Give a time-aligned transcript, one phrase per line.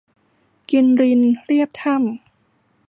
[0.69, 2.05] กินรินเลียบถ้ำ